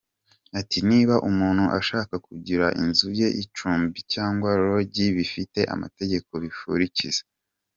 [0.59, 7.21] Ati “Niba umuntu ashaka kugira inzu ye icumbi cyangwa Lodge bifite amategeko bikurikiza.